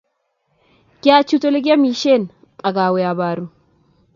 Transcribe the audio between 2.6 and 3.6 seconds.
agawe abaru